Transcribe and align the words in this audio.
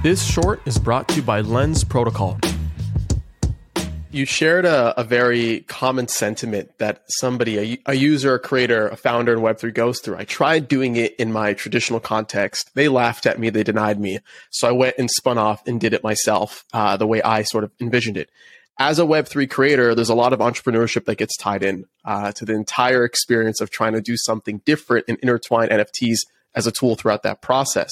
This 0.00 0.24
short 0.24 0.60
is 0.64 0.78
brought 0.78 1.08
to 1.08 1.16
you 1.16 1.22
by 1.22 1.40
Lens 1.40 1.82
Protocol. 1.82 2.38
You 4.12 4.26
shared 4.26 4.64
a, 4.64 4.98
a 4.98 5.02
very 5.02 5.62
common 5.62 6.06
sentiment 6.06 6.70
that 6.78 7.02
somebody, 7.08 7.58
a, 7.58 7.78
a, 7.90 7.94
user, 7.94 8.34
a 8.34 8.38
creator, 8.38 8.86
a 8.86 8.96
founder 8.96 9.32
in 9.32 9.40
Web3 9.40 9.74
goes 9.74 9.98
through. 9.98 10.16
I 10.16 10.22
tried 10.22 10.68
doing 10.68 10.94
it 10.94 11.16
in 11.16 11.32
my 11.32 11.52
traditional 11.52 11.98
context. 11.98 12.70
They 12.76 12.86
laughed 12.86 13.26
at 13.26 13.40
me, 13.40 13.50
they 13.50 13.64
denied 13.64 13.98
me. 13.98 14.20
So 14.50 14.68
I 14.68 14.70
went 14.70 14.94
and 14.98 15.10
spun 15.10 15.36
off 15.36 15.66
and 15.66 15.80
did 15.80 15.92
it 15.92 16.04
myself, 16.04 16.64
uh, 16.72 16.96
the 16.96 17.08
way 17.08 17.20
I 17.20 17.42
sort 17.42 17.64
of 17.64 17.72
envisioned 17.80 18.16
it. 18.16 18.30
As 18.78 19.00
a 19.00 19.04
Web3 19.04 19.50
creator, 19.50 19.96
there's 19.96 20.10
a 20.10 20.14
lot 20.14 20.32
of 20.32 20.38
entrepreneurship 20.38 21.06
that 21.06 21.18
gets 21.18 21.36
tied 21.36 21.64
in 21.64 21.86
uh, 22.04 22.30
to 22.32 22.44
the 22.44 22.54
entire 22.54 23.04
experience 23.04 23.60
of 23.60 23.70
trying 23.70 23.94
to 23.94 24.00
do 24.00 24.16
something 24.16 24.62
different 24.64 25.06
and 25.08 25.18
intertwine 25.22 25.70
NFTs 25.70 26.18
as 26.54 26.68
a 26.68 26.72
tool 26.72 26.94
throughout 26.94 27.24
that 27.24 27.42
process. 27.42 27.90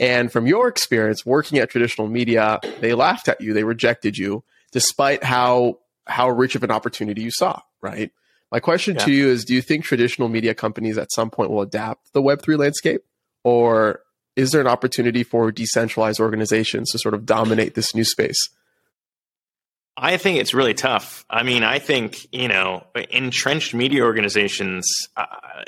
And 0.00 0.32
from 0.32 0.46
your 0.46 0.66
experience 0.66 1.26
working 1.26 1.58
at 1.58 1.68
traditional 1.68 2.08
media, 2.08 2.58
they 2.80 2.94
laughed 2.94 3.28
at 3.28 3.42
you, 3.42 3.52
they 3.52 3.64
rejected 3.64 4.16
you 4.16 4.42
despite 4.72 5.22
how 5.22 5.78
how 6.06 6.30
rich 6.30 6.56
of 6.56 6.64
an 6.64 6.70
opportunity 6.70 7.22
you 7.22 7.30
saw, 7.30 7.60
right? 7.82 8.10
My 8.50 8.58
question 8.58 8.96
yeah. 8.96 9.04
to 9.04 9.12
you 9.12 9.28
is 9.28 9.44
do 9.44 9.54
you 9.54 9.62
think 9.62 9.84
traditional 9.84 10.28
media 10.28 10.54
companies 10.54 10.98
at 10.98 11.12
some 11.12 11.30
point 11.30 11.50
will 11.50 11.60
adapt 11.60 12.12
the 12.14 12.22
web3 12.22 12.58
landscape 12.58 13.02
or 13.44 14.00
is 14.34 14.52
there 14.52 14.60
an 14.60 14.66
opportunity 14.66 15.22
for 15.22 15.52
decentralized 15.52 16.18
organizations 16.18 16.90
to 16.90 16.98
sort 16.98 17.14
of 17.14 17.26
dominate 17.26 17.74
this 17.74 17.94
new 17.94 18.04
space? 18.04 18.48
I 19.96 20.16
think 20.16 20.38
it's 20.38 20.54
really 20.54 20.72
tough. 20.72 21.26
I 21.28 21.42
mean, 21.42 21.62
I 21.62 21.78
think 21.78 22.26
you 22.32 22.48
know, 22.48 22.86
entrenched 23.10 23.74
media 23.74 24.02
organizations. 24.02 24.86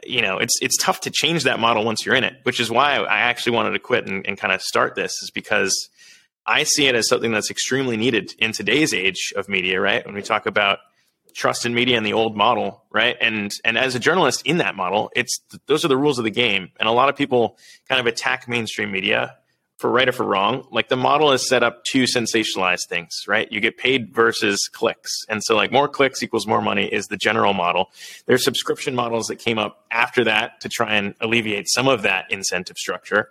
You 0.05 0.23
know, 0.23 0.39
it's 0.39 0.55
it's 0.61 0.77
tough 0.77 1.01
to 1.01 1.11
change 1.11 1.45
that 1.45 1.61
model 1.61 1.85
once 1.85 2.05
you're 2.05 2.15
in 2.15 2.25
it. 2.25 2.35
Which 2.43 2.61
is 2.61 2.71
why 2.71 2.97
I 2.97 3.21
actually 3.21 3.53
wanted 3.57 3.73
to 3.73 3.79
quit 3.79 4.07
and, 4.07 4.27
and 4.27 4.39
kind 4.39 4.53
of 4.53 4.63
start 4.63 4.95
this, 4.95 5.13
is 5.23 5.31
because 5.31 5.89
I 6.47 6.65
see 6.65 6.87
it 6.87 6.95
as 6.95 7.09
something 7.09 7.33
that's 7.33 7.51
extremely 7.51 7.97
needed 7.97 8.35
in 8.39 8.53
today's 8.53 8.93
age 8.93 9.33
of 9.37 9.49
media, 9.49 9.81
right? 9.81 10.05
When 10.05 10.15
we 10.15 10.23
talk 10.23 10.47
about 10.47 10.79
trust 11.35 11.65
in 11.65 11.75
media 11.75 11.97
and 11.97 12.05
the 12.05 12.13
old 12.13 12.37
model, 12.37 12.85
right? 12.91 13.17
And 13.21 13.53
and 13.65 13.79
as 13.79 13.95
a 13.95 13.99
journalist 13.99 14.43
in 14.45 14.59
that 14.59 14.75
model, 14.75 15.11
it's 15.15 15.41
those 15.67 15.85
are 15.85 15.89
the 15.89 15.97
rules 15.97 16.19
of 16.19 16.25
the 16.25 16.31
game. 16.31 16.71
And 16.79 16.89
a 16.89 16.93
lot 16.93 17.09
of 17.09 17.17
people 17.17 17.59
kind 17.89 18.01
of 18.01 18.07
attack 18.07 18.49
mainstream 18.49 18.91
media 18.91 19.37
for 19.83 19.91
right 19.91 20.09
or 20.09 20.13
for 20.13 20.25
wrong. 20.25 20.65
Like 20.71 20.89
the 20.89 20.97
model 20.97 21.33
is 21.33 21.47
set 21.47 21.65
up 21.65 21.85
to 21.87 22.05
sensationalize 22.05 22.89
things, 22.89 23.25
right? 23.27 23.51
You 23.51 23.61
get 23.61 23.77
paid 23.77 24.15
versus 24.15 24.69
clicks. 24.73 25.11
And 25.29 25.43
so 25.43 25.57
like 25.57 25.73
more 25.73 25.89
clicks 25.89 26.23
equals 26.23 26.47
more 26.47 26.63
money 26.63 26.87
is 26.87 27.09
the 27.09 27.17
general 27.17 27.53
model. 27.53 27.91
There's 28.27 28.45
subscription 28.45 28.95
models 28.95 29.27
that 29.27 29.37
came 29.37 29.59
up 29.59 29.85
after 29.91 30.25
that 30.25 30.61
to 30.61 30.69
try 30.69 30.95
and 30.95 31.15
alleviate 31.21 31.69
some 31.69 31.89
of 31.89 32.03
that 32.03 32.31
incentive 32.31 32.79
structure. 32.79 33.31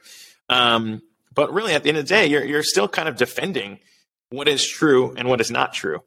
Um, 0.49 1.01
but 1.33 1.53
really, 1.53 1.73
at 1.73 1.83
the 1.83 1.89
end 1.89 1.97
of 1.97 2.03
the 2.03 2.09
day, 2.09 2.27
you're, 2.27 2.43
you're 2.43 2.63
still 2.63 2.89
kind 2.89 3.07
of 3.07 3.15
defending 3.15 3.79
what 4.29 4.49
is 4.49 4.67
true 4.67 5.15
and 5.15 5.29
what 5.29 5.39
is 5.39 5.49
not 5.49 5.73
true 5.73 6.03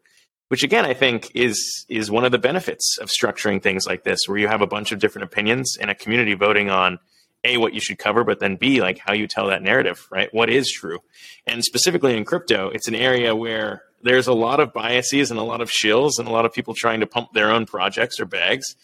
which 0.48 0.62
again 0.62 0.84
I 0.84 0.94
think 0.94 1.32
is 1.34 1.86
is 1.88 2.10
one 2.10 2.24
of 2.24 2.30
the 2.30 2.38
benefits 2.38 2.98
of 3.00 3.08
structuring 3.08 3.62
things 3.62 3.86
like 3.86 4.04
this, 4.04 4.20
where 4.26 4.38
you 4.38 4.46
have 4.46 4.60
a 4.60 4.66
bunch 4.66 4.92
of 4.92 5.00
different 5.00 5.24
opinions 5.24 5.76
and 5.80 5.90
a 5.90 5.94
community 5.94 6.34
voting 6.34 6.70
on 6.70 6.98
a 7.44 7.58
what 7.58 7.74
you 7.74 7.80
should 7.80 7.98
cover, 7.98 8.24
but 8.24 8.40
then 8.40 8.56
b 8.56 8.80
like 8.80 8.98
how 8.98 9.12
you 9.12 9.26
tell 9.26 9.46
that 9.48 9.62
narrative, 9.62 10.06
right? 10.10 10.32
What 10.32 10.50
is 10.50 10.70
true, 10.70 11.00
and 11.46 11.62
specifically 11.64 12.16
in 12.16 12.24
crypto, 12.24 12.70
it's 12.70 12.88
an 12.88 12.94
area 12.94 13.36
where 13.36 13.82
there's 14.02 14.26
a 14.26 14.34
lot 14.34 14.60
of 14.60 14.72
biases 14.72 15.30
and 15.30 15.40
a 15.40 15.42
lot 15.42 15.60
of 15.60 15.70
shills 15.70 16.12
and 16.18 16.28
a 16.28 16.30
lot 16.30 16.44
of 16.44 16.52
people 16.52 16.74
trying 16.76 17.00
to 17.00 17.06
pump 17.06 17.32
their 17.32 17.50
own 17.50 17.64
projects 17.66 18.20
or 18.20 18.26
bags. 18.26 18.76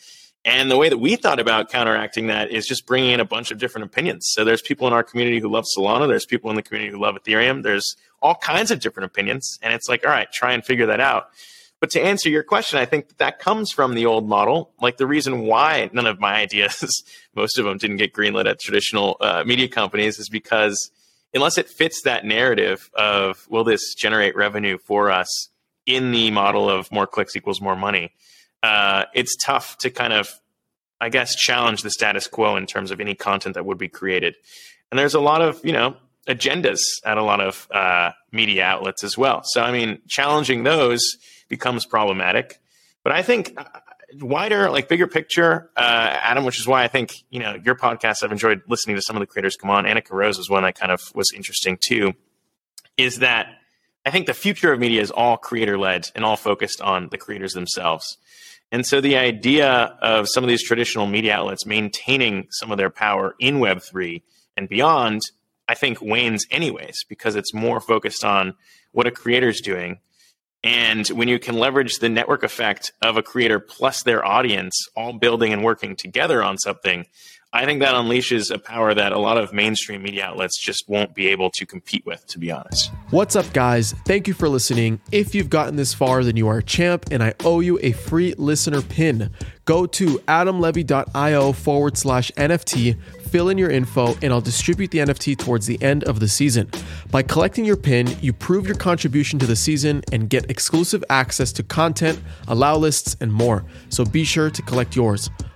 And 0.45 0.71
the 0.71 0.79
way 0.79 0.89
that 0.89 0.97
we 0.97 1.17
thought 1.17 1.39
about 1.39 1.71
counteracting 1.71 2.29
that 2.29 2.51
is 2.51 2.67
just 2.67 2.87
bringing 2.87 3.11
in 3.11 3.21
a 3.21 3.27
bunch 3.27 3.51
of 3.51 3.59
different 3.59 3.85
opinions. 3.85 4.25
So 4.31 4.43
there's 4.43 4.63
people 4.63 4.87
in 4.87 4.95
our 4.95 5.03
community 5.03 5.39
who 5.39 5.51
love 5.51 5.67
Solana. 5.77 6.09
There's 6.09 6.25
people 6.25 6.49
in 6.49 6.57
the 6.57 6.63
community 6.63 6.91
who 6.91 6.99
love 6.99 7.15
Ethereum. 7.17 7.63
There's 7.63 7.95
all 8.23 8.35
kinds 8.35 8.71
of 8.71 8.81
different 8.81 9.05
opinions. 9.05 9.59
And 9.61 9.75
it's 9.75 9.87
like, 9.87 10.03
all 10.03 10.11
right, 10.11 10.33
try 10.33 10.53
and 10.53 10.65
figure 10.65 10.87
that 10.87 11.01
out. 11.01 11.29
But 11.81 11.91
to 11.91 12.01
answer 12.01 12.29
your 12.29 12.43
question, 12.43 12.79
I 12.79 12.85
think 12.85 13.17
that 13.17 13.39
comes 13.39 13.73
from 13.73 13.95
the 13.95 14.07
old 14.07 14.29
model. 14.29 14.71
Like 14.81 14.99
the 14.99 15.07
reason 15.07 15.41
why 15.41 15.89
none 15.93 16.07
of 16.07 16.21
my 16.21 16.35
ideas, 16.43 17.03
most 17.35 17.59
of 17.59 17.65
them 17.65 17.79
didn't 17.79 17.97
get 17.97 18.13
greenlit 18.13 18.49
at 18.49 18.61
traditional 18.61 19.17
uh, 19.21 19.43
media 19.47 19.69
companies 19.69 20.19
is 20.19 20.29
because 20.29 20.91
unless 21.33 21.59
it 21.59 21.69
fits 21.69 22.03
that 22.03 22.25
narrative 22.25 22.91
of 22.95 23.47
will 23.49 23.65
this 23.65 23.95
generate 23.95 24.37
revenue 24.37 24.77
for 24.79 25.11
us 25.11 25.49
in 25.87 26.13
the 26.13 26.31
model 26.31 26.69
of 26.69 26.91
more 26.93 27.07
clicks 27.07 27.35
equals 27.35 27.61
more 27.61 27.77
money, 27.77 28.13
uh, 28.63 29.05
it's 29.15 29.35
tough 29.43 29.79
to 29.79 29.91
kind 29.91 30.13
of, 30.13 30.31
I 31.01 31.09
guess, 31.09 31.35
challenge 31.35 31.83
the 31.83 31.91
status 31.91 32.27
quo 32.27 32.57
in 32.57 32.67
terms 32.67 32.91
of 32.91 33.01
any 33.01 33.15
content 33.15 33.55
that 33.55 33.65
would 33.65 33.79
be 33.79 33.89
created. 33.89 34.37
And 34.91 34.99
there's 34.99 35.15
a 35.15 35.21
lot 35.21 35.41
of, 35.41 35.65
you 35.65 35.73
know, 35.73 35.97
agendas 36.35 36.81
at 37.05 37.19
a 37.19 37.23
lot 37.23 37.41
of 37.41 37.69
uh, 37.71 38.11
media 38.33 38.65
outlets 38.65 39.05
as 39.05 39.19
well. 39.19 39.43
So, 39.45 39.63
I 39.63 39.73
mean, 39.73 40.01
challenging 40.09 40.63
those 40.63 41.01
becomes 41.49 41.85
problematic. 41.85 42.61
But 43.03 43.13
I 43.13 43.23
think 43.23 43.55
uh, 43.57 43.65
wider, 44.21 44.71
like 44.71 44.89
bigger 44.89 45.07
picture, 45.07 45.71
uh, 45.77 46.17
Adam, 46.23 46.45
which 46.45 46.59
is 46.59 46.67
why 46.67 46.85
I 46.85 46.89
think, 46.89 47.15
you 47.31 47.41
know, 47.41 47.57
your 47.65 47.75
podcast, 47.75 48.23
I've 48.23 48.33
enjoyed 48.33 48.63
listening 48.69 48.97
to 48.97 49.03
some 49.03 49.17
of 49.17 49.21
the 49.21 49.27
creators 49.27 49.57
come 49.57 49.71
on. 49.71 49.85
Annika 49.85 50.11
Rose 50.11 50.39
was 50.39 50.49
one 50.49 50.63
that 50.63 50.79
kind 50.79 50.93
of 50.93 51.01
was 51.15 51.33
interesting 51.35 51.79
too, 51.81 52.15
is 52.97 53.19
that 53.19 53.47
I 54.05 54.11
think 54.11 54.27
the 54.27 54.35
future 54.35 54.73
of 54.73 54.81
media 54.81 55.03
is 55.03 55.11
all 55.11 55.37
creator 55.37 55.79
led 55.79 56.11
and 56.15 56.25
all 56.25 56.37
focused 56.37 56.81
on 56.81 57.09
the 57.11 57.19
creators 57.19 57.53
themselves. 57.53 58.17
And 58.73 58.87
so 58.87 59.01
the 59.01 59.17
idea 59.17 59.69
of 60.01 60.29
some 60.29 60.45
of 60.45 60.49
these 60.49 60.63
traditional 60.63 61.07
media 61.07 61.35
outlets 61.35 61.67
maintaining 61.67 62.47
some 62.51 62.71
of 62.71 62.79
their 62.79 62.91
power 62.91 63.35
in 63.39 63.57
Web3 63.57 64.23
and 64.57 64.69
beyond, 64.69 65.23
I 65.71 65.75
think 65.75 66.03
wanes 66.03 66.47
anyways, 66.51 67.05
because 67.09 67.37
it's 67.37 67.55
more 67.55 67.81
focused 67.81 68.25
on 68.25 68.55
what 68.91 69.07
a 69.07 69.13
creator's 69.13 69.61
doing. 69.61 70.01
And 70.65 71.07
when 71.11 71.29
you 71.29 71.39
can 71.39 71.55
leverage 71.55 72.01
the 72.01 72.09
network 72.09 72.43
effect 72.43 72.91
of 73.03 73.17
a 73.17 73.23
creator 73.23 73.61
plus 73.61 74.03
their 74.03 74.27
audience 74.27 74.75
all 74.97 75.13
building 75.13 75.53
and 75.53 75.63
working 75.63 75.95
together 75.95 76.43
on 76.43 76.59
something, 76.59 77.07
I 77.53 77.67
think 77.67 77.81
that 77.83 77.95
unleashes 77.95 78.53
a 78.53 78.59
power 78.59 78.95
that 78.95 79.13
a 79.13 79.19
lot 79.19 79.37
of 79.37 79.53
mainstream 79.53 80.03
media 80.03 80.25
outlets 80.25 80.61
just 80.61 80.89
won't 80.89 81.15
be 81.15 81.29
able 81.29 81.51
to 81.51 81.67
compete 81.67 82.05
with, 82.05 82.27
to 82.29 82.39
be 82.41 82.51
honest. 82.51 82.91
What's 83.11 83.37
up, 83.37 83.53
guys? 83.53 83.93
Thank 84.07 84.27
you 84.27 84.35
for 84.35 84.49
listening. 84.49 85.01
If 85.13 85.35
you've 85.37 85.51
gotten 85.51 85.77
this 85.77 85.95
far, 85.95 86.23
then 86.25 86.37
you 86.37 86.47
are 86.49 86.59
a 86.59 86.63
champ, 86.65 87.07
and 87.11 87.23
I 87.23 87.35
owe 87.45 87.61
you 87.61 87.79
a 87.83 87.93
free 87.93 88.35
listener 88.39 88.83
pin. 88.83 89.31
Go 89.65 89.87
to 89.87 90.19
adamlevy.io 90.27 91.53
forward 91.53 91.97
slash 91.97 92.31
NFT 92.33 92.97
fill 93.31 93.49
in 93.49 93.59
your 93.59 93.71
info, 93.71 94.17
and 94.23 94.33
I'll 94.33 94.41
distribute 94.41 94.91
the 94.91 94.99
NFT 94.99 95.39
towards 95.39 95.67
the 95.67 95.81
end 95.83 96.05
of 96.05 96.19
the 96.19 96.29
season. 96.29 96.69
By 97.11 97.23
collecting 97.23 97.65
your 97.65 97.77
pin, 97.77 98.09
you 98.21 98.33
prove 98.33 98.67
your 98.67 98.77
contribution 98.77 99.39
to 99.39 99.47
the 99.47 99.57
season 99.57 100.03
and 100.13 100.29
get 100.29 100.51
exclusive 100.51 101.05
access 101.09 101.53
to 101.53 101.63
content, 101.63 102.21
allow 102.49 102.77
lists, 102.77 103.17
and 103.21 103.33
more. 103.33 103.65
So 103.89 104.05
be 104.05 104.25
sure 104.25 104.51
to 104.51 104.63
collect 104.63 104.97
yours. 104.97 105.31